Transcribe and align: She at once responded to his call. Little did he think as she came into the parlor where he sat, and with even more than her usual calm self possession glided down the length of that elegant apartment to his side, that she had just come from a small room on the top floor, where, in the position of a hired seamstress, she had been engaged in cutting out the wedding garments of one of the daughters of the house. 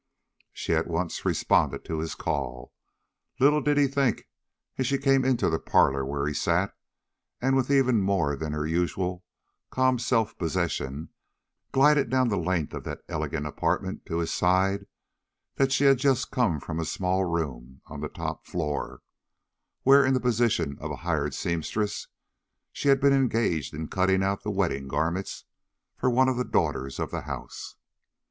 She 0.51 0.73
at 0.73 0.87
once 0.87 1.25
responded 1.25 1.85
to 1.85 1.99
his 1.99 2.15
call. 2.15 2.73
Little 3.39 3.61
did 3.61 3.77
he 3.77 3.85
think 3.85 4.27
as 4.79 4.87
she 4.87 4.97
came 4.97 5.23
into 5.23 5.47
the 5.47 5.59
parlor 5.59 6.03
where 6.03 6.25
he 6.25 6.33
sat, 6.33 6.75
and 7.39 7.55
with 7.55 7.69
even 7.69 8.01
more 8.01 8.35
than 8.35 8.51
her 8.51 8.65
usual 8.65 9.23
calm 9.69 9.99
self 9.99 10.35
possession 10.39 11.09
glided 11.71 12.09
down 12.09 12.29
the 12.29 12.35
length 12.35 12.73
of 12.73 12.83
that 12.85 13.03
elegant 13.07 13.45
apartment 13.45 14.07
to 14.07 14.17
his 14.17 14.33
side, 14.33 14.87
that 15.57 15.71
she 15.71 15.83
had 15.83 15.99
just 15.99 16.31
come 16.31 16.59
from 16.59 16.79
a 16.79 16.85
small 16.85 17.23
room 17.25 17.81
on 17.85 18.01
the 18.01 18.09
top 18.09 18.47
floor, 18.47 19.03
where, 19.83 20.03
in 20.03 20.15
the 20.15 20.19
position 20.19 20.79
of 20.79 20.89
a 20.89 20.95
hired 21.05 21.35
seamstress, 21.35 22.07
she 22.73 22.87
had 22.89 22.99
been 22.99 23.13
engaged 23.13 23.71
in 23.71 23.87
cutting 23.87 24.23
out 24.23 24.41
the 24.41 24.49
wedding 24.49 24.87
garments 24.87 25.45
of 26.01 26.11
one 26.11 26.27
of 26.27 26.37
the 26.37 26.43
daughters 26.43 26.97
of 26.99 27.11
the 27.11 27.21
house. 27.21 27.75